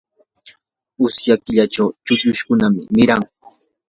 [1.05, 2.65] usya killachu chukllushkuna
[2.95, 3.23] mirayan.